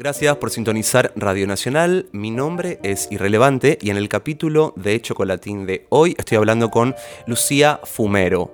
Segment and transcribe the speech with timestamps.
[0.00, 2.06] Gracias por sintonizar Radio Nacional.
[2.12, 6.94] Mi nombre es Irrelevante y en el capítulo de Chocolatín de hoy estoy hablando con
[7.26, 8.50] Lucía Fumero.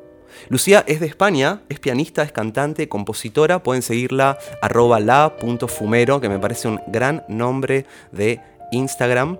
[0.48, 3.62] Lucía es de España, es pianista, es cantante, compositora.
[3.62, 8.40] Pueden seguirla arroba la.fumero, que me parece un gran nombre de
[8.72, 9.38] Instagram.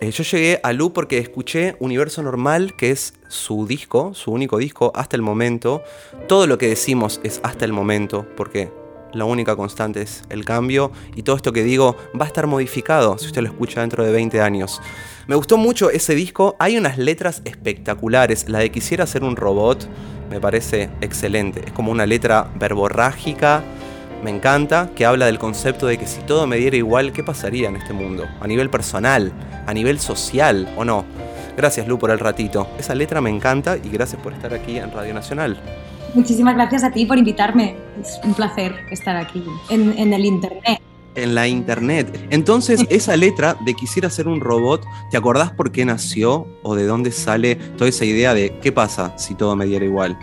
[0.00, 4.58] Eh, yo llegué a Lu porque escuché Universo Normal, que es su disco, su único
[4.58, 5.84] disco hasta el momento.
[6.26, 8.72] Todo lo que decimos es hasta el momento, porque
[9.14, 13.16] la única constante es el cambio y todo esto que digo va a estar modificado
[13.18, 14.80] si usted lo escucha dentro de 20 años.
[15.26, 19.88] Me gustó mucho ese disco, hay unas letras espectaculares, la de Quisiera ser un robot
[20.30, 23.62] me parece excelente, es como una letra verborrágica,
[24.22, 27.68] me encanta, que habla del concepto de que si todo me diera igual, ¿qué pasaría
[27.68, 28.26] en este mundo?
[28.40, 29.32] A nivel personal,
[29.66, 31.04] a nivel social, ¿o no?
[31.56, 34.90] Gracias Lu por el ratito, esa letra me encanta y gracias por estar aquí en
[34.90, 35.58] Radio Nacional.
[36.14, 37.76] Muchísimas gracias a ti por invitarme.
[38.00, 40.80] Es un placer estar aquí en, el Internet.
[41.16, 42.28] En la Internet.
[42.30, 46.86] Entonces, esa letra de quisiera ser un robot, ¿te acordás por qué nació o de
[46.86, 50.16] dónde sale toda esa idea de qué pasa si todo me diera igual?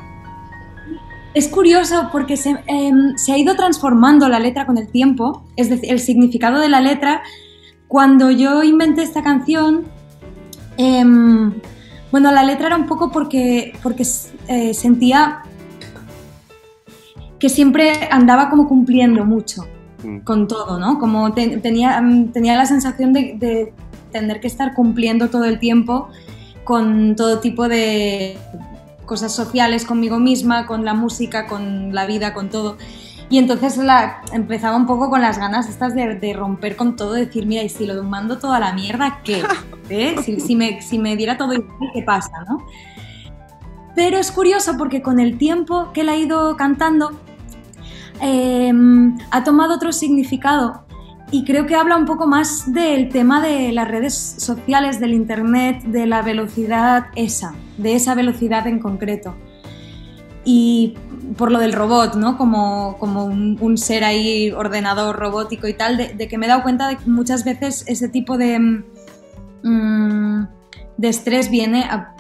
[1.34, 5.92] Es curioso porque se, em, ha ido transformando la letra con el tiempo, es decir,
[5.92, 7.22] el significado de la letra.
[7.88, 9.86] Cuando yo inventé esta canción,
[10.78, 11.54] em,
[12.12, 14.06] bueno, la letra era un poco porque, porque
[14.48, 15.44] eh, sentía
[17.42, 19.66] que siempre andaba como cumpliendo mucho
[20.04, 20.20] mm.
[20.20, 21.00] con todo, ¿no?
[21.00, 23.74] Como tenía, mm, tenía la sensación de,
[24.12, 26.10] tener que estar cumpliendo todo el tiempo
[26.66, 28.38] con todo tipo de
[29.06, 32.78] cosas sociales conmigo misma, con la música, con la vida, con todo.
[33.30, 37.26] Y entonces la, empezaba un poco con las ganas estas de, romper con todo, de
[37.26, 39.42] decir, mira, y si lo mando toda la mierda, ¿qué?
[39.90, 40.16] ¿Eh?
[40.22, 42.32] Si, me, si me diera todo igual, ¿qué pasa?
[42.48, 42.60] ¿no?
[43.96, 47.12] Pero es curioso porque con el tiempo que la he ido cantando,
[48.22, 50.86] Em, ha tomado otro significado
[51.32, 55.82] y creo que habla un poco más del tema de las redes sociales, del Internet,
[55.84, 59.36] de la velocidad esa, de esa velocidad en concreto.
[60.44, 60.96] Y
[61.38, 62.38] por lo del robot, ¿no?
[62.38, 66.88] Como, como un, ser ahí ordenador robótico y tal, de, que me he dado cuenta
[66.88, 68.84] de que muchas veces ese tipo de,
[69.64, 70.48] mm,
[70.98, 72.16] de estrés viene a,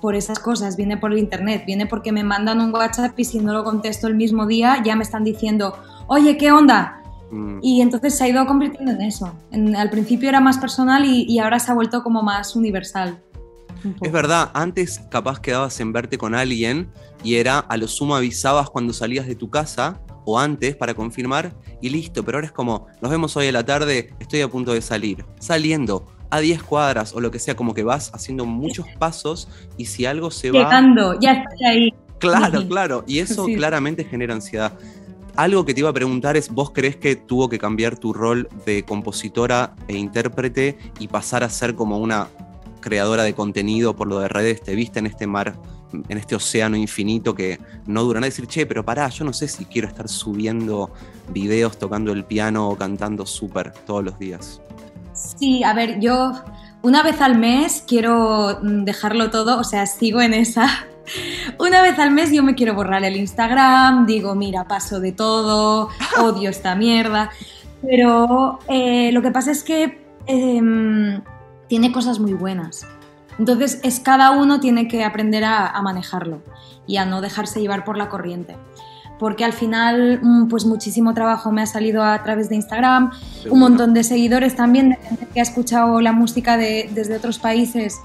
[0.00, 3.40] por, esas cosas, viene por el internet, viene porque me mandan un WhatsApp y si
[3.40, 5.76] no lo contesto el mismo día ya me están diciendo,
[6.06, 7.02] oye, ¿qué onda?
[7.30, 7.58] Mm.
[7.60, 9.34] Y entonces se ha ido convirtiendo en eso.
[9.76, 13.22] al principio era más personal y, ahora se ha vuelto como más universal.
[14.00, 16.90] Es verdad, antes capaz quedabas en verte con alguien
[17.22, 21.54] y era a lo sumo avisabas cuando salías de tu casa o antes para confirmar
[21.82, 24.72] y listo, pero ahora es como, nos vemos hoy a la tarde, estoy a punto
[24.72, 28.86] de salir, saliendo, a 10 cuadras o lo que sea, como que vas haciendo muchos
[28.98, 30.60] pasos y si algo se va...
[30.60, 31.94] Llegando, ya estoy ahí.
[32.18, 34.72] Claro, claro, y eso claramente genera ansiedad.
[35.36, 38.48] Algo que te iba a preguntar es, ¿vos crees que tuvo que cambiar tu rol
[38.66, 42.28] de compositora e intérprete y pasar a ser como una
[42.80, 44.60] creadora de contenido por lo de redes?
[44.60, 45.54] ¿Te viste en este mar,
[46.08, 48.28] en este océano infinito que no dura nada?
[48.28, 50.92] Decir, che, pero pará, yo no sé si quiero estar subiendo
[51.32, 54.60] videos tocando el piano o cantando súper todos los días.
[55.20, 56.32] Sí, a ver, yo
[56.82, 60.66] una vez al mes quiero mm, dejarlo todo, o sea, sigo en esa.
[61.58, 65.88] Una vez al mes yo me quiero borrar el Instagram, digo, mira, paso de todo,
[66.20, 67.30] odio esta mierda.
[67.82, 71.22] Pero eh, lo que pasa es que em,
[71.68, 72.86] tiene cosas muy buenas.
[73.38, 76.42] Entonces, es cada uno tiene que aprender a manejarlo
[76.86, 78.56] y a no dejarse llevar por la corriente
[79.20, 83.12] porque al final mm, pues muchísimo trabajo me ha salido a través de Instagram,
[83.50, 88.00] un montón de seguidores también, de gente que ha escuchado la música desde otros países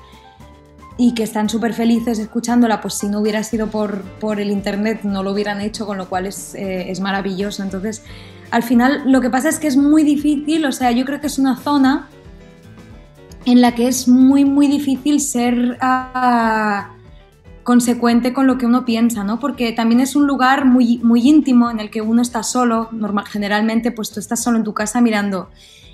[0.98, 5.02] y que están súper felices escuchándola, pues si no hubiera sido por, por, el Internet
[5.04, 7.64] no lo hubieran hecho, con lo cual es, eh, es, maravilloso.
[7.64, 8.04] Entonces,
[8.52, 11.28] al final lo que pasa es que es muy difícil, o sea, yo creo que
[11.28, 12.10] es una zona
[13.46, 15.78] en la que es muy, muy difícil ser...
[15.80, 16.92] Ah,
[17.66, 19.40] consecuente con lo que uno piensa, ¿no?
[19.40, 23.26] Porque también es un lugar muy, muy íntimo en el que uno está solo, normal,
[23.26, 25.50] generalmente pues tú estás solo en tu casa mirando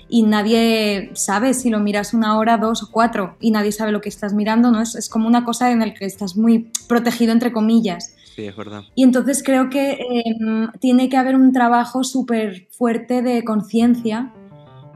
[0.06, 4.02] y nadie sabe si lo miras una hora, dos o cuatro y nadie sabe lo
[4.02, 4.82] que estás mirando, ¿no?
[4.82, 8.14] Es, es como una cosa en la que estás muy protegido entre comillas.
[8.36, 8.82] Sí, es verdad.
[8.94, 14.34] Y entonces creo que em, tiene que haber un trabajo súper fuerte de conciencia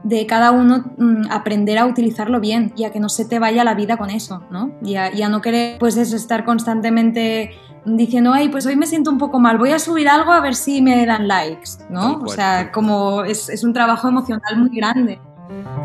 [0.07, 3.63] de cada uno mm, aprender a utilizarlo bien y a que no se te vaya
[3.63, 4.71] la vida con eso, ¿no?
[4.81, 7.51] Y a, no querer, pues eso, estar constantemente
[7.85, 10.55] diciendo, ay, pues hoy me siento un poco mal, voy a subir algo a ver
[10.55, 12.21] si me dan likes, ¿no?
[12.23, 15.19] o sea, como es, es un trabajo emocional muy grande.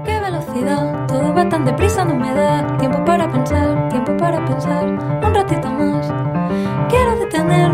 [0.05, 4.85] Qué velocidad, todo va tan deprisa, no me da tiempo para pensar, tiempo para pensar,
[4.85, 6.13] un ratito más.
[6.89, 7.73] Quiero detener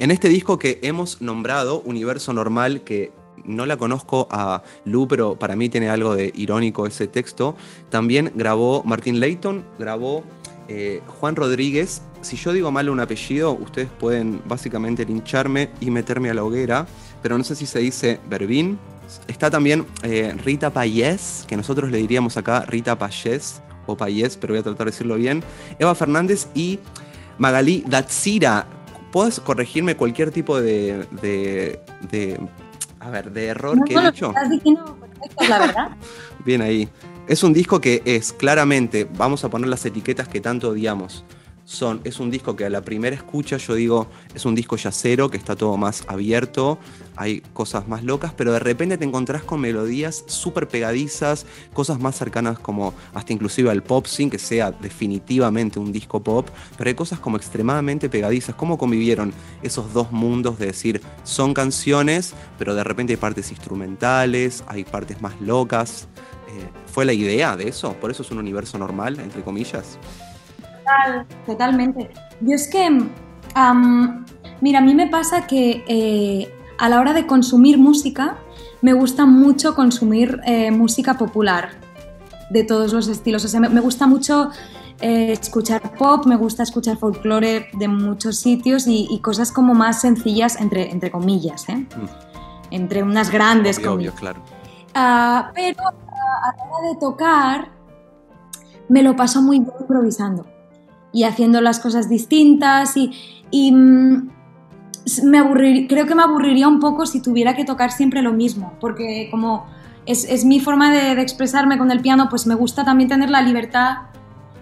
[0.00, 3.12] En este disco que hemos nombrado Universo Normal, que
[3.44, 7.54] no la conozco a Lu, pero para mí tiene algo de irónico ese texto,
[7.90, 10.24] también grabó Martín Leighton, grabó
[10.68, 12.00] eh, Juan Rodríguez.
[12.22, 16.86] Si yo digo mal un apellido, ustedes pueden básicamente lincharme y meterme a la hoguera,
[17.22, 18.78] pero no sé si se dice Berbín.
[19.28, 24.54] Está también eh, Rita Payés, que nosotros le diríamos acá Rita Payés o Payés, pero
[24.54, 25.44] voy a tratar de decirlo bien.
[25.78, 26.78] Eva Fernández y
[27.36, 28.66] Magalí Datsira.
[29.12, 32.40] ¿Puedes corregirme cualquier tipo de, de,
[33.00, 34.28] a ver, de error que he dicho?
[34.28, 35.88] Estás diciendo perfecto, la verdad.
[36.44, 36.88] Bien ahí.
[37.26, 41.24] Es un disco que es claramente, vamos a poner las etiquetas que tanto odiamos.
[41.70, 45.30] Son, es un disco que a la primera escucha yo digo, es un disco yacero,
[45.30, 46.80] que está todo más abierto,
[47.14, 52.16] hay cosas más locas, pero de repente te encontrás con melodías súper pegadizas, cosas más
[52.16, 56.96] cercanas como hasta inclusive al pop, sin que sea definitivamente un disco pop, pero hay
[56.96, 58.56] cosas como extremadamente pegadizas.
[58.56, 59.32] ¿Cómo convivieron
[59.62, 65.22] esos dos mundos de decir, son canciones, pero de repente hay partes instrumentales, hay partes
[65.22, 66.08] más locas?
[66.48, 67.92] Eh, ¿Fue la idea de eso?
[67.92, 70.00] ¿Por eso es un universo normal, entre comillas?
[70.90, 72.10] Total, totalmente.
[72.40, 72.90] Yo es que,
[74.60, 78.38] mira, a mí me pasa que eh, a la hora de consumir música,
[78.82, 81.70] me gusta mucho consumir eh, música popular
[82.50, 83.44] de todos los estilos.
[83.44, 84.50] O sea, me, gusta mucho
[85.00, 90.90] escuchar pop, me gusta escuchar folclore de muchos sitios y, cosas como más sencillas, entre,
[90.90, 91.86] entre comillas, mm.
[92.70, 94.14] entre unas grandes comillas.
[94.14, 94.42] claro.
[94.94, 97.68] Ah, pero a la hora de tocar,
[98.88, 100.46] me lo paso muy bien improvisando
[101.12, 104.28] y haciendo las cosas distintas y, mm,
[105.24, 109.28] me creo que me aburriría un poco si tuviera que tocar siempre lo mismo, porque
[109.30, 109.66] como
[110.06, 113.98] es, mi forma de, expresarme con el piano, pues me gusta también tener la libertad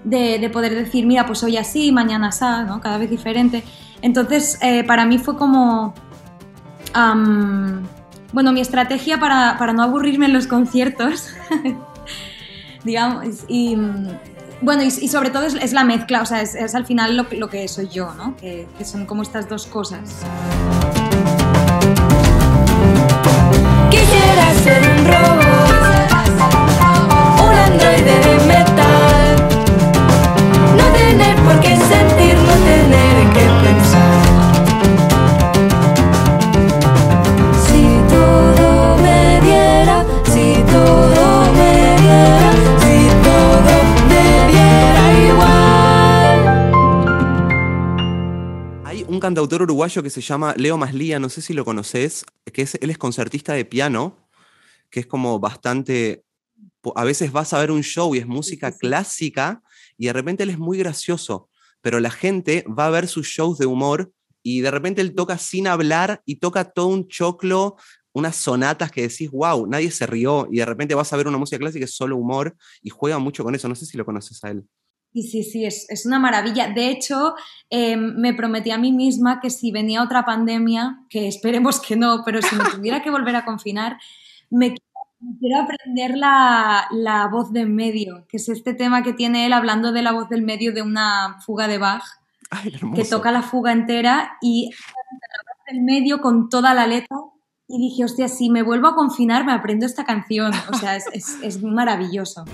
[0.05, 2.81] de, poder decir, mira, pues hoy así, mañana así, ¿no?
[2.81, 3.65] cada vez diferente.
[4.01, 5.95] Entonces, eh, para mí fue como
[8.33, 11.31] bueno, mi estrategia para, no aburrirme en los conciertos,
[12.85, 13.77] digamos, y
[14.61, 17.89] bueno, y, sobre todo es, la mezcla, o sea, es, al final lo, que soy
[17.89, 18.37] yo, ¿no?
[18.37, 20.23] Que, que son como estas dos cosas.
[23.91, 25.28] Quisiera ser un robot,
[49.49, 52.91] cantautor uruguayo que se llama Leo Maslía, no sé si lo conoces, que es, él
[52.91, 54.15] es concertista de piano,
[54.91, 56.23] que es como bastante,
[56.95, 59.63] a veces vas a ver un show y es música clásica
[59.97, 61.49] y de repente él es muy gracioso,
[61.81, 64.13] pero la gente va a ver sus shows de humor
[64.43, 67.77] y de repente él toca sin hablar y toca todo un choclo,
[68.13, 71.39] unas sonatas que decís, wow, nadie se rió y de repente vas a ver una
[71.39, 74.05] música clásica que es solo humor y juega mucho con eso, no sé si lo
[74.05, 74.65] conoces a él.
[75.23, 76.69] Sí, sí, sí, es, una maravilla.
[76.69, 77.35] De hecho,
[77.71, 82.23] em, me prometí a mí misma que si venía otra pandemia, que esperemos que no,
[82.25, 83.99] pero si me tuviera que volver a confinar,
[84.49, 84.77] me
[85.41, 89.91] quiero aprender la, voz de en medio, que es este tema que tiene él hablando
[89.91, 92.05] de la voz del medio de una fuga de Bach,
[92.95, 97.17] que toca la fuga entera y la voz del medio con toda la letra.
[97.67, 100.53] Y dije, hostia, si me vuelvo a confinar, me aprendo esta canción.
[100.73, 102.45] O sea, es, es maravilloso.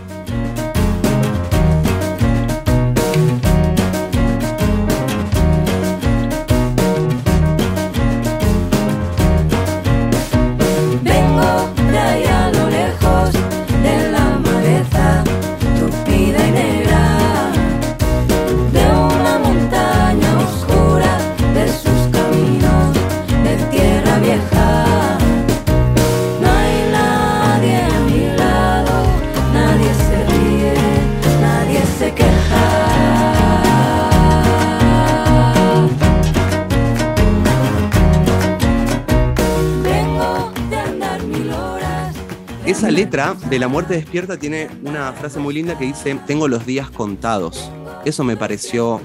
[42.94, 46.90] Letra de La muerte despierta tiene una frase muy linda que dice, tengo los días
[46.90, 47.70] contados.
[48.04, 49.00] Eso me pareció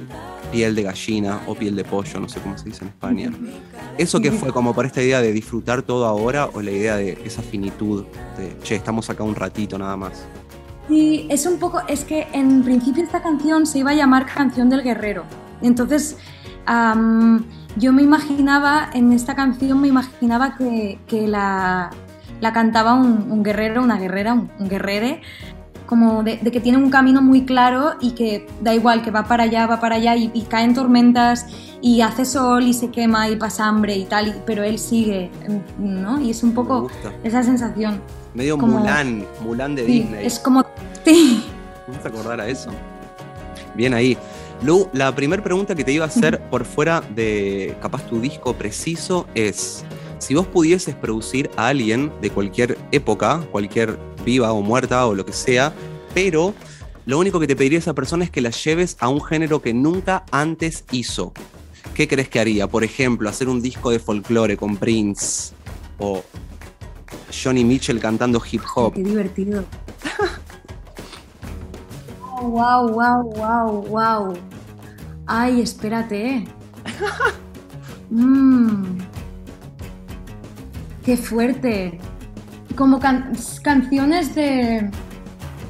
[0.51, 3.31] piel de gallina o piel de pollo, no sé cómo se dice en España.
[3.97, 7.19] ¿Eso qué fue como para esta idea de disfrutar todo ahora o la idea de
[7.25, 8.05] esa finitud
[8.37, 10.23] de, che, estamos acá un ratito nada más?
[10.87, 14.69] Sí, es un poco, es que en principio esta canción se iba a llamar Canción
[14.69, 15.23] del Guerrero.
[15.61, 16.17] Entonces,
[17.77, 21.91] yo me imaginaba, en esta canción me imaginaba que, que la,
[22.41, 25.21] la cantaba un, guerrero, una guerrera, un, guerrere,
[25.85, 29.23] como de, de que tiene un camino muy claro y que da igual, que va
[29.25, 31.47] para allá, va para allá y, y caen tormentas
[31.81, 35.31] y hace sol y se quema y pasa hambre y tal, y- pero él sigue,
[35.79, 36.19] ¿no?
[36.21, 36.89] Y es un poco
[37.23, 38.01] esa sensación.
[38.35, 40.25] Medio como- Mulan, Mulan de Sí, Disney.
[40.25, 40.63] es como...
[41.05, 41.45] Sí.
[41.87, 42.69] ¿Me vas a acordar a eso?
[43.73, 44.15] Bien ahí.
[44.61, 48.53] Lu, la primera pregunta que te iba a hacer por fuera de capaz tu disco
[48.53, 49.85] preciso es,
[50.19, 55.25] si vos pudieses producir a alguien de cualquier época, cualquier viva o muerta o lo
[55.25, 55.73] que sea,
[56.13, 56.53] pero
[57.05, 59.61] lo único que te pediría a esa persona es que la lleves a un género
[59.61, 61.33] que nunca antes hizo.
[61.93, 62.67] ¿Qué crees que haría?
[62.67, 65.53] Por ejemplo, hacer un disco de folclore con Prince
[65.97, 66.23] o
[67.31, 68.93] Johnny Mitchell cantando hip hop.
[68.93, 69.63] Qué divertido.
[72.41, 74.33] wow, wow, wow, wow.
[75.25, 76.45] Ay, espérate.
[78.11, 78.88] Mm.
[81.09, 81.97] Qué fuerte.
[82.75, 83.31] Como can-
[83.63, 84.91] canciones de,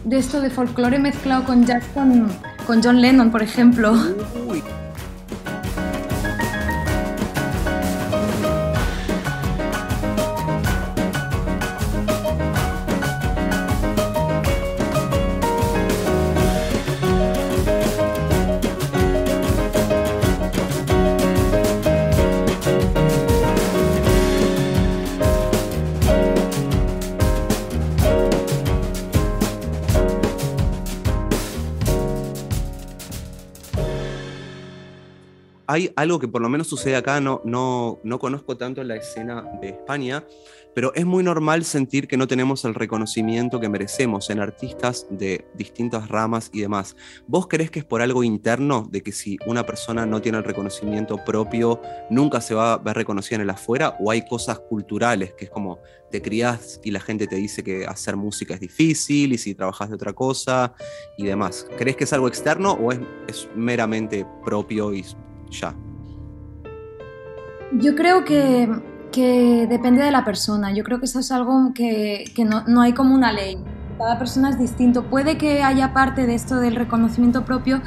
[0.03, 2.27] de esto de folclore mezclado con jazz con,
[2.67, 3.93] con John Lennon, por ejemplo.
[4.49, 4.61] Uy,
[35.69, 39.45] hay algo que por lo menos sucede acá, no, no, no conozco tanto la escena
[39.61, 40.25] de España,
[40.73, 45.45] pero es muy normal sentir que no tenemos el reconocimiento que merecemos en artistas de
[45.53, 46.95] distintas ramas y demás.
[47.27, 50.43] ¿Vos crees que es por algo interno de que si una persona no tiene el
[50.43, 53.95] reconocimiento propio, nunca se va a ver reconocida en el afuera?
[53.99, 55.77] ¿O hay cosas culturales que es como
[56.09, 59.89] te criás y la gente te dice que hacer música es difícil y si trabajas
[59.89, 60.73] de otra cosa
[61.15, 61.67] y demás?
[61.77, 65.05] ¿Crees que es algo externo o es, es meramente propio y
[65.51, 65.73] ya?
[67.73, 68.69] Yo creo que,
[69.11, 70.71] que depende de la persona.
[70.73, 73.57] Yo creo que eso es algo que, que no, no hay como una ley.
[73.97, 75.03] Cada persona es distinto.
[75.03, 77.81] Puede que haya parte de esto del reconocimiento propio,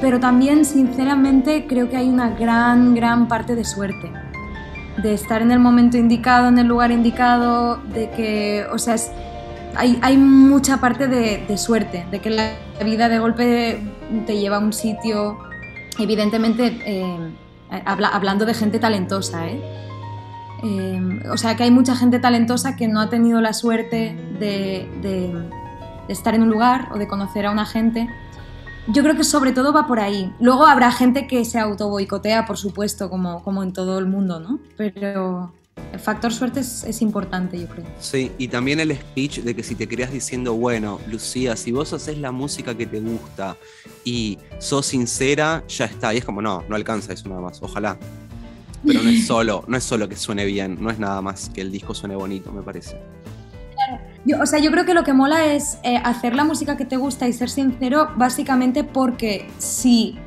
[0.00, 4.10] pero también, sinceramente, creo que hay una gran, gran parte de suerte.
[5.02, 9.10] De estar en el momento indicado, en el lugar indicado, de que, o sea, es-
[9.74, 13.78] hay, hay mucha parte de, de suerte, de que la vida de golpe
[14.26, 15.36] te lleva a un sitio,
[15.98, 17.30] evidentemente, eh,
[17.84, 19.60] habla- hablando de gente talentosa, ¿eh?
[20.62, 24.88] Eh, o sea que hay mucha gente talentosa que no ha tenido la suerte de,
[25.02, 25.48] de-
[26.06, 28.08] de estar en un lugar o de conocer a una gente.
[28.88, 30.32] Yo creo que sobre todo va por ahí.
[30.40, 34.38] Luego habrá gente que se auto boicotea, por supuesto, como, como en todo el mundo,
[34.40, 34.60] ¿no?
[34.76, 35.52] Pero
[35.96, 37.84] el factor suerte es, es importante, yo creo.
[38.00, 41.92] Sí, y también el speech de que si te creas diciendo, bueno, Lucía, si vos
[41.94, 43.56] haces la música que te gusta
[44.04, 46.12] y sos sincera, ya está.
[46.12, 47.98] Y es como, no, no alcanza eso nada más, ojalá.
[48.86, 51.62] Pero no es solo, no es solo que suene bien, no es nada más que
[51.62, 53.00] el disco suene bonito, me parece.
[54.26, 56.84] Yo, o sea, yo creo que lo que mola es eh, hacer la música que
[56.84, 60.18] te gusta y ser sincero, básicamente porque si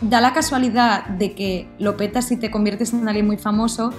[0.00, 3.92] da la casualidad de que lo petas y te conviertes en alguien muy famoso,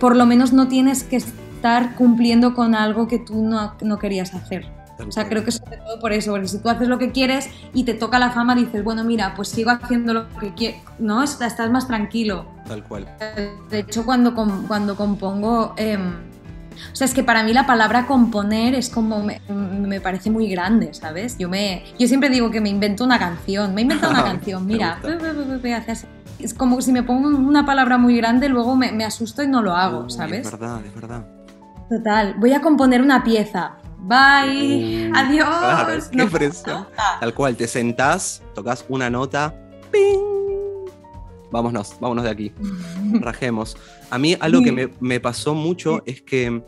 [0.00, 4.34] por lo menos no tienes que estar cumpliendo con algo que tú no, no querías
[4.34, 4.66] hacer.
[5.06, 7.50] O sea, creo que sobre todo por eso, porque si tú haces lo que quieres
[7.74, 11.22] y te toca la fama, dices, bueno, mira, pues sigo haciendo lo que quiero, ¿no?
[11.22, 12.46] Estás más tranquilo.
[12.66, 13.06] Tal cual.
[13.70, 16.14] De hecho, cuando, cuando compongo, em,
[16.92, 20.48] o sea, es que para mí la palabra componer es como, me, me parece muy
[20.48, 21.36] grande, ¿sabes?
[21.38, 24.66] Yo, me, yo siempre digo que me invento una canción, me he inventado una canción,
[24.66, 24.98] mira,
[25.76, 26.06] hace así.
[26.38, 29.62] Es como si me pongo una palabra muy grande, luego me, me asusto y no
[29.62, 30.46] lo hago, Uy, ¿sabes?
[30.46, 31.26] Es verdad, es verdad.
[31.88, 33.76] Total, voy a componer una pieza.
[33.98, 35.48] Bye, adiós.
[35.48, 36.86] Claro, qué No presión.
[37.20, 39.54] Tal cual, te sentás, tocas una nota,
[39.90, 40.90] ¡ping!
[41.50, 42.52] Vámonos, vámonos de aquí.
[43.20, 43.76] rajemos.
[44.10, 46.62] A mí algo que me, me pasó mucho es que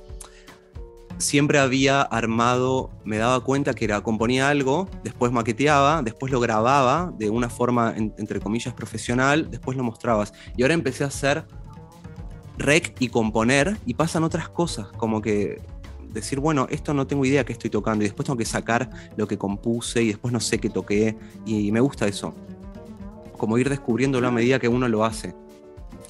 [1.18, 7.12] siempre había armado, me daba cuenta que era, componía algo, después maqueteaba, después lo grababa
[7.18, 10.32] de una forma, en- entre comillas, profesional, después lo mostrabas.
[10.56, 11.44] Y ahora empecé a hacer
[12.56, 15.60] rec y componer y pasan otras cosas, como que
[16.12, 19.28] decir, bueno, esto no tengo idea que estoy tocando y después tengo que sacar lo
[19.28, 22.34] que compuse y después no sé qué toqué y me gusta eso.
[23.36, 25.34] Como ir descubriéndolo a medida que uno lo hace.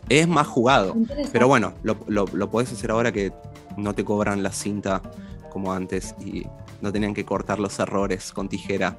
[0.08, 0.94] Es más jugado.
[1.32, 3.32] Pero bueno, lo, lo, lo podés hacer ahora que
[3.78, 5.02] no te cobran la cinta
[5.50, 6.44] como antes y
[6.80, 8.98] no tenían que cortar los errores con tijera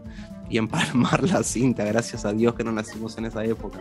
[0.50, 1.84] y empalmar la cinta.
[1.84, 3.80] Gracias a Dios que no nacimos en esa época.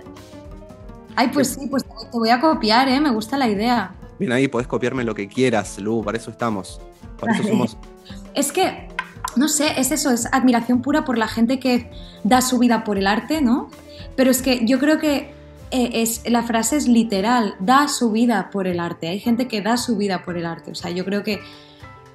[1.17, 3.01] Ay, pues sí, pues te voy a copiar, ¿eh?
[3.01, 3.95] Me gusta la idea.
[4.19, 6.81] Bien ahí, podés copiarme lo que quieras, Lu, para eso estamos.
[7.19, 7.77] Para eso somos.
[8.35, 8.89] Es que
[9.37, 11.91] no sé, es eso, es admiración pura por la gente que
[12.25, 13.69] da su vida por el arte, ¿no?
[14.17, 15.33] Pero es que yo creo que
[15.71, 19.09] eh, es, la frase es literal, da su vida por el arte.
[19.09, 20.71] Hay gente que da su vida por el arte.
[20.71, 21.41] O sea, yo creo que...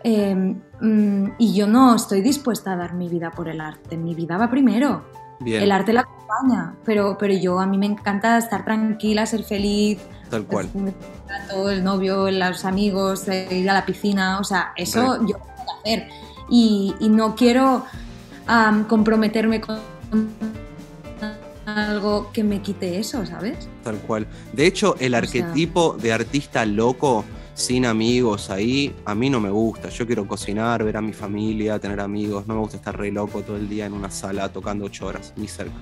[0.04, 0.36] eh,
[0.82, 3.98] mm, y yo no estoy dispuesta a dar mi vida por el arte.
[3.98, 5.04] Mi vida va primero.
[5.40, 9.44] Bien, El arte la acompaña, pero, pero yo a mí me encanta estar tranquila, ser
[9.44, 10.70] feliz, tal cual.
[10.74, 10.94] el
[11.28, 15.40] gato, el novio, los amigos, eh, ir a la piscina, o sea, eso yo lo
[15.40, 16.08] puedo hacer.
[16.50, 17.84] Y, y no quiero
[18.88, 19.80] comprometerme con
[21.78, 23.68] algo que me quite eso, ¿sabes?
[23.84, 24.28] Tal cual.
[24.54, 29.90] De hecho, el arquetipo de artista loco, sin amigos ahí, a mí no me gusta.
[29.90, 32.48] Yo quiero cocinar, ver a mi familia, tener amigos.
[32.48, 35.34] No me gusta estar re loco todo el día en una sala tocando ocho horas,
[35.36, 35.74] ni cerca.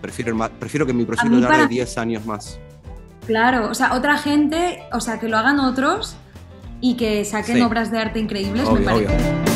[0.00, 2.58] Prefiero, prefiero que mi proyecto tarde para- 10 años más.
[3.26, 6.16] Claro, o sea, otra gente, o sea, que lo hagan otros
[6.80, 7.62] y que saquen Sí.
[7.62, 9.06] obras de arte increíbles, me parece.
[9.06, 9.47] obvio.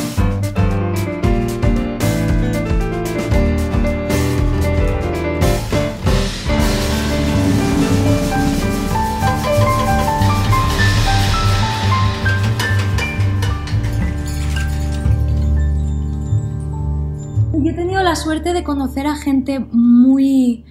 [18.23, 20.65] Suerte de conocer a gente muy,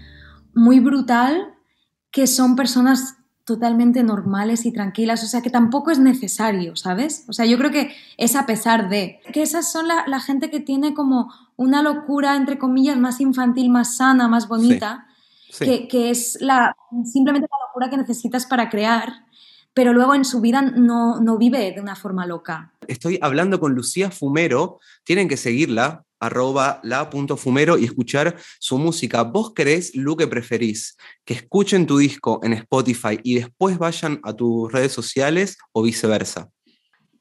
[0.53, 1.53] muy brutal,
[2.11, 7.25] que son personas totalmente normales y tranquilas, o sea que tampoco es necesario, ¿sabes?
[7.27, 10.49] O sea, yo creo que es a pesar de que esas son la, la gente
[10.49, 15.07] que tiene como una locura, entre comillas, más infantil, más sana, más bonita,
[15.49, 15.65] Sí.
[15.65, 19.25] que, que es la, simplemente la locura que necesitas para crear,
[19.73, 22.71] pero luego en su vida no, no vive de una forma loca.
[22.87, 24.79] Estoy hablando con Lucía Fumero.
[25.03, 29.23] Tienen que seguirla, arroba la.fumero y escuchar su música.
[29.23, 30.95] ¿Vos querés, Lu, que preferís?
[31.25, 36.49] ¿Que escuchen tu disco en Spotify y después vayan a tus redes sociales o viceversa?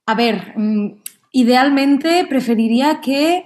[0.07, 1.01] A ver, mm,
[1.33, 3.43] idealmente preferiría que.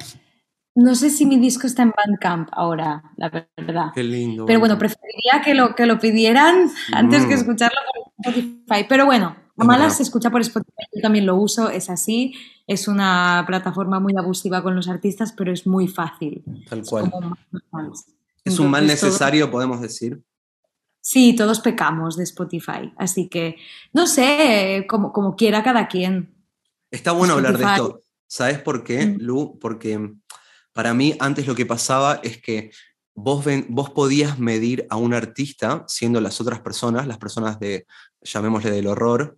[0.76, 3.92] No sé si mi disco está en Bandcamp ahora, la verdad.
[3.94, 4.44] Qué lindo.
[4.46, 7.38] Pero bueno, preferiría que lo, que lo pidieran antes que Mm.
[7.38, 8.87] escucharlo por Spotify.
[8.88, 10.72] Pero bueno, a malas se escucha por Spotify.
[10.92, 12.34] Yo también lo uso, es así.
[12.66, 16.42] Es una plataforma muy abusiva con los artistas, pero es muy fácil.
[16.68, 17.10] Tal Es cual.
[17.10, 17.37] como
[17.70, 18.06] más-
[18.44, 20.22] Es un mal todo- necesario, podemos decir.
[21.00, 22.92] Sí, todos pecamos de Spotify.
[22.96, 23.56] Así que,
[23.92, 26.34] no sé, como, como quiera cada quien.
[26.90, 28.00] Está bueno hablar de esto.
[28.26, 29.16] ¿Sabes por qué, Mm.
[29.20, 29.58] Lu?
[29.60, 30.00] Porque
[30.74, 32.70] para mí antes lo que pasaba es que
[33.14, 37.87] vos, ven, vos podías medir a un artista siendo las otras personas, las personas de,
[38.22, 39.37] llamémosle del horror,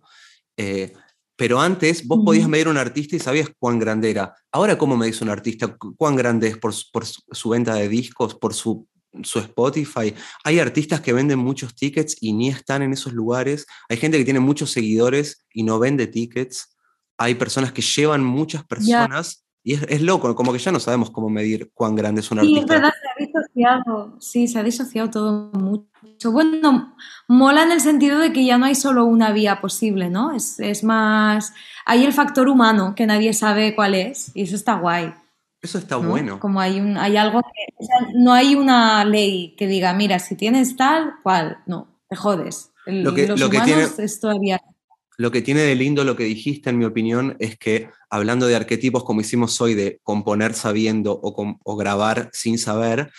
[0.57, 0.91] eh,
[1.35, 4.33] pero antes vos podías medir a un artista y sabías cuán grande era.
[4.51, 5.67] Ahora, ¿cómo medís a un artista?
[5.77, 8.87] ¿Cu- ¿Cuán grande es por, su- por su, su venta de discos, por su,
[9.21, 10.15] su Spotify?
[10.43, 13.67] Hay artistas que venden muchos tickets y ni están en esos lugares.
[13.87, 16.75] Hay gente que tiene muchos seguidores y no vende tickets.
[17.19, 21.09] Hay personas que llevan muchas personas y es, es loco, como que ya no sabemos
[21.11, 22.73] cómo medir cuán grande es un Sí, es artista.
[22.75, 24.15] verdad, se ha disociado.
[24.19, 26.31] Sí, se ha disociado todo mucho.
[26.31, 26.95] Bueno,
[27.27, 30.31] mola en el sentido de que ya no hay solo una vía posible, ¿no?
[30.31, 31.53] Es, es más.
[31.85, 35.13] Hay el factor humano que nadie sabe cuál es y eso está guay.
[35.61, 36.09] Eso está ¿no?
[36.09, 36.39] bueno.
[36.39, 37.73] Como hay, un, hay algo que.
[37.77, 41.57] o sea, no hay una ley que diga, mira, si tienes tal, cual.
[41.65, 42.71] No, te jodes.
[42.85, 44.61] El- Lo que- los lo que humanos tiene- es todavía.
[45.19, 48.55] Lo que tiene de lindo lo que dijiste, en mi opinión, es que hablando de
[48.55, 53.11] arquetipos como hicimos hoy, de componer sabiendo o, grabar sin saber,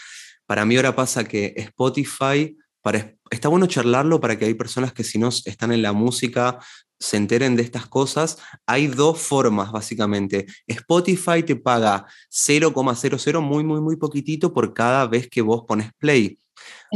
[0.47, 5.03] para mí ahora pasa que Spotify, para, está bueno charlarlo para que hay personas que
[5.03, 6.61] si no están en la música
[7.01, 8.39] se enteren de estas cosas.
[8.67, 10.47] Hay dos formas, básicamente.
[10.67, 16.39] Spotify te paga 0,00, muy, muy, muy poquitito por cada vez que vos pones play.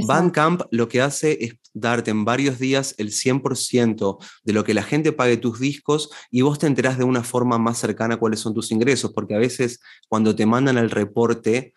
[0.07, 4.83] Bandcamp lo que hace es darte en varios días el 100% de lo que la
[4.83, 8.55] gente pague tus discos y vos te enterás de una forma más cercana cuáles son
[8.55, 11.75] tus ingresos, porque a veces cuando te mandan el reporte,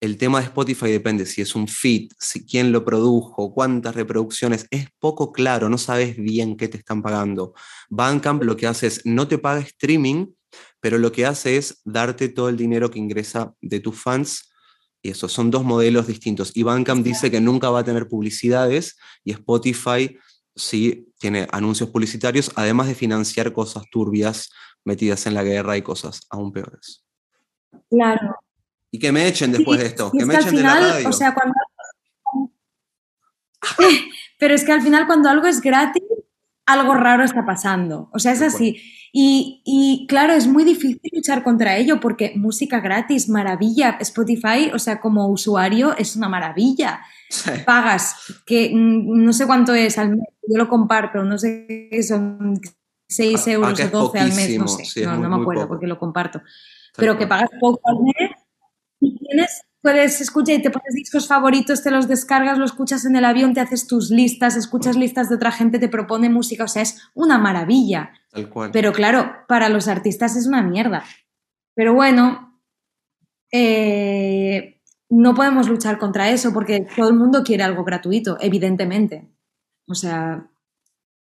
[0.00, 4.66] el tema de Spotify depende si es un fit, si quién lo produjo, cuántas reproducciones,
[4.70, 7.54] es poco claro, no sabes bien qué te están pagando.
[7.88, 10.26] Bandcamp lo que hace es no te paga streaming,
[10.80, 14.51] pero lo que hace es darte todo el dinero que ingresa de tus fans
[15.02, 16.52] y eso, son dos modelos distintos.
[16.54, 20.16] Y Bandcamp dice que nunca va a tener publicidades y Spotify
[20.54, 24.50] sí tiene anuncios publicitarios, además de financiar cosas turbias
[24.84, 27.04] metidas en la guerra y cosas aún peores.
[27.90, 28.36] Claro.
[28.90, 30.82] Y que me echen después de esto, y que es me al echen de final,
[30.82, 31.08] la radio.
[31.08, 31.54] O sea, cuando...
[34.38, 36.02] Pero es que al final cuando algo es gratis,
[36.66, 38.08] algo raro está pasando.
[38.12, 38.80] O sea, es así.
[39.12, 43.98] Y, y, claro, es muy difícil luchar contra ello porque música gratis, maravilla.
[44.00, 47.00] Spotify, o sea, como usuario, es una maravilla.
[47.28, 47.50] Sí.
[47.66, 48.14] Pagas,
[48.46, 52.60] que mm, no sé cuánto es al mes, yo lo comparto, no sé qué son
[53.08, 55.42] 6 A- euros o es 12 al mes, no sé, sí, no, muy- no me
[55.42, 56.40] acuerdo porque lo comparto.
[56.96, 58.30] pero que pagas poco al mes
[59.00, 63.16] y tienes, puedes escuchar y te pones discos favoritos, te los descargas, lo escuchas en
[63.16, 66.68] el avión, te haces tus listas, escuchas listas de otra gente, te propone música, o
[66.68, 68.12] sea, es una maravilla.
[68.30, 68.70] Tal cual.
[68.72, 71.04] Pero claro, para los artistas es una mierda.
[71.74, 72.60] Pero bueno,
[73.50, 79.28] eh, no podemos luchar contra eso porque todo el mundo quiere algo gratuito, evidentemente.
[79.86, 80.48] O sea,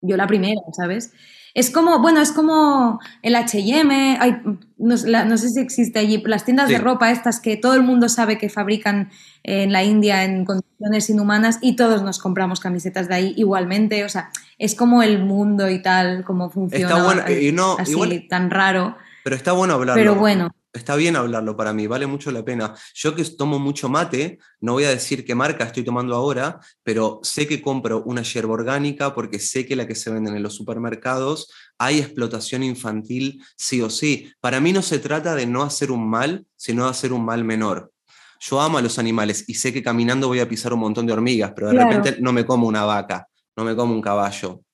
[0.02, 1.14] yo la primera, ¿sabes?
[1.56, 4.42] Es como, bueno, es como el H&M, hay-
[4.78, 7.74] no, sé- la- no sé si existe allí, las tiendas de ropa estas que todo
[7.76, 9.10] el mundo sabe que fabrican
[9.44, 14.10] en la India en condiciones inhumanas y todos nos compramos camisetas de ahí igualmente, o
[14.10, 18.26] sea, es como el mundo y tal, cómo funciona, Está bueno, y no, así igual-
[18.30, 20.02] tan raro, Pero está bueno hablarlo.
[20.02, 22.76] pero bueno, Está bien hablarlo para mí, vale mucho la pena.
[22.94, 27.22] Yo que tomo mucho mate, no voy a decir qué marca estoy tomando ahora, pero
[27.24, 30.54] sé que compro una yerba orgánica porque sé que la que se venden en los
[30.54, 34.34] supermercados hay explotación infantil sí o sí.
[34.42, 37.46] Para mí no se trata de no hacer un mal, sino de hacer un mal
[37.46, 37.94] menor.
[38.42, 41.14] Yo amo a los animales y sé que caminando voy a pisar un montón de
[41.14, 41.90] hormigas, pero de Claro.
[41.90, 44.65] repente no me como una vaca, no me como un caballo.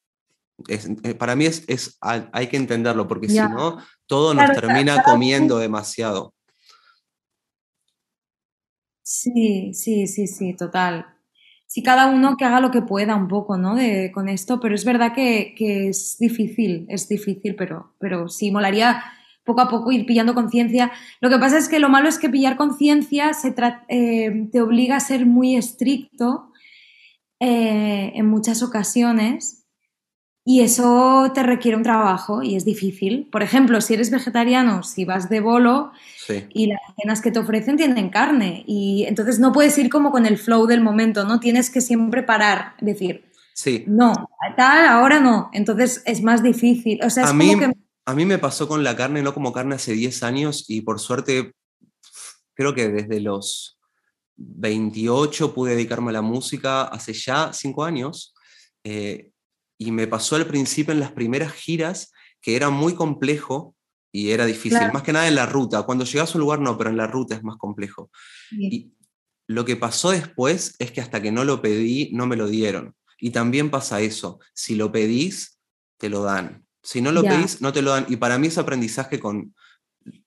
[0.68, 5.02] Es- eh, para mí es, es- hay que entenderlo, porque si no, todo nos termina
[5.04, 6.34] comiendo demasiado.
[9.04, 11.06] Sí, sí, sí, sí, total.
[11.66, 13.76] Sí, cada uno que haga lo que pueda un poco, ¿no?
[13.76, 18.52] De, con esto, pero es verdad que, que es difícil, es difícil, pero, pero sí,
[18.52, 19.04] molaría
[19.46, 20.92] poco a poco ir pillando conciencia.
[21.20, 23.32] Lo que pasa es que lo malo es que pillar conciencia
[23.88, 26.52] eh, te obliga a ser muy estricto
[27.40, 29.61] eh, en muchas ocasiones
[30.44, 33.28] y eso te requiere un trabajo y es difícil.
[33.32, 35.92] Por ejemplo, si eres vegetariano, si vas de bolo,
[36.26, 36.46] Sí.
[36.50, 40.26] y las cenas que te ofrecen tienen carne y entonces no puedes ir como con
[40.26, 41.40] el flow del momento, ¿no?
[41.40, 43.84] Tienes que siempre parar, decir, Sí.
[43.88, 44.14] no,
[44.58, 45.50] tal, ahora no.
[45.54, 47.00] Entonces es más difícil.
[47.04, 47.72] O sea, es A como mí, que...
[48.06, 51.00] a mí me pasó con la carne, no como carne hace 10 años y por
[51.00, 51.52] suerte
[52.56, 53.78] creo que desde los
[54.38, 58.34] 28 pude dedicarme a la música, hace ya 5 años.
[58.84, 59.31] eh,
[59.84, 63.76] y me pasó al principio en las primeras giras que era muy complejo
[64.12, 64.94] y era difícil, Claro.
[64.94, 65.82] más que nada en la ruta.
[65.84, 68.12] Cuando llegas a un lugar no, pero en la ruta es más complejo.
[68.52, 68.92] Y
[69.48, 72.94] lo que pasó después es que hasta que no lo pedí, no me lo dieron.
[73.20, 75.60] Y también pasa eso, si lo pedís,
[75.98, 76.64] te lo dan.
[76.84, 78.06] Si no lo pedís, no te lo dan.
[78.08, 79.56] Y para mí es aprendizaje con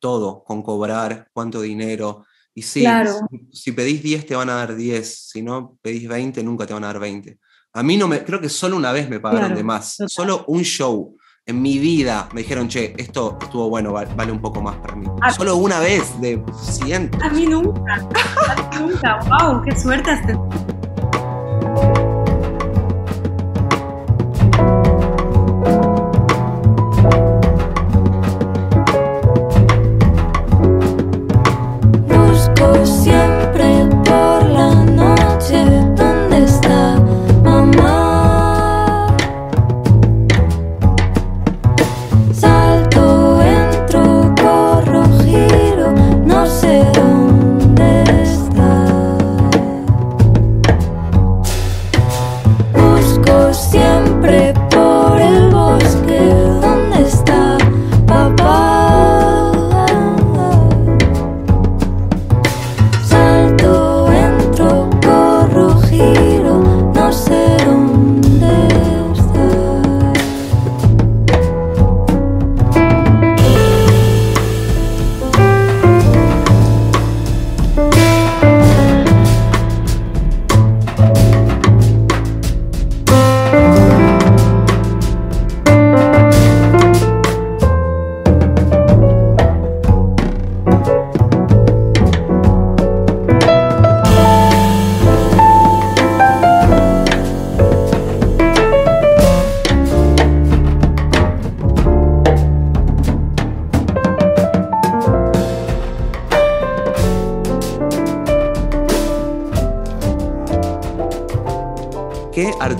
[0.00, 2.24] todo, con cobrar, cuánto dinero.
[2.54, 3.12] Y sí, Claro.
[3.30, 6.72] si, si pedís 10 te van a dar 10, si no pedís 20 nunca te
[6.74, 7.38] van a dar 20.
[7.76, 10.08] A mí no me, creo que solo una vez me pagaron Claro, de más, total.
[10.08, 11.16] solo un show.
[11.46, 14.94] En mi vida me dijeron, che, esto estuvo bueno, va- vale un poco más para
[14.94, 15.06] mí.
[15.20, 15.32] Ah.
[15.32, 17.10] Solo una vez de 100.
[17.20, 20.48] A mí nunca, a mí nunca, wow, qué suerte has tenido.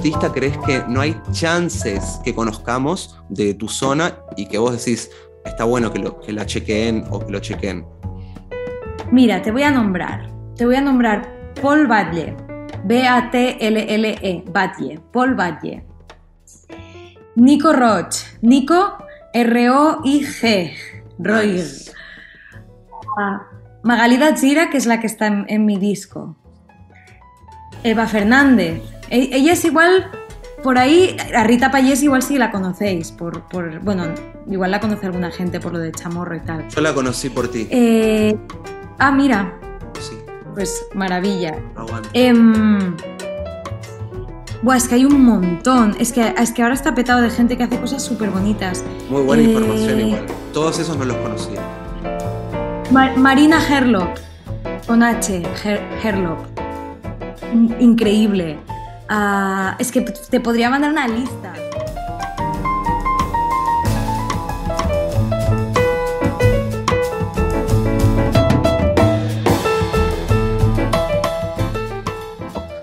[0.04, 5.10] Artista crees que no hay chances que conozcamos de tu zona y que vos decís,
[5.46, 7.86] está bueno que, lo, que la chequeen o que lo chequeen?
[9.10, 11.26] Mira, te voy a nombrar, te voy a nombrar
[11.62, 12.36] Paul Badle,
[12.84, 15.86] B-A-T-L-L-E, Badle, Paul Badle.
[17.36, 18.98] Nico Roch, Nico
[19.32, 20.72] R-O-I-G,
[21.18, 21.54] Roig.
[21.54, 21.92] Nice.
[23.18, 23.46] Ah,
[23.82, 26.36] Magalida Gira, que es la que está en, en mi disco.
[27.84, 28.82] Eva Fernández.
[29.10, 30.10] E- ella es igual
[30.62, 34.06] por ahí, a Rita Payés igual sí la conocéis, por, por- bueno,
[34.50, 36.66] igual la conoce alguna gente por lo de Chamorro y tal.
[36.68, 37.68] Yo la conocí por ti.
[37.70, 38.34] Eh,
[38.98, 39.52] ah, mira,
[40.00, 40.16] Sí,
[40.54, 41.54] pues maravilla.
[41.76, 42.08] aguante.
[42.14, 42.96] Em,
[44.62, 45.94] buah, es que hay un montón.
[46.00, 48.82] Es que, es que ahora está petado de gente que hace cosas súper bonitas.
[49.10, 50.26] Muy buena eh, información igual.
[50.54, 51.60] Todos esos no los conocía.
[52.90, 54.16] Ma- Marina Herlop,
[54.86, 56.53] con H, Her- Herlop.
[57.54, 58.58] In- Increíble.
[59.08, 61.52] Ah, es que te podría mandar una lista.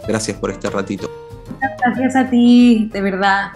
[0.07, 1.09] Gracias por este ratito.
[1.83, 3.51] Gracias a ti, de verdad.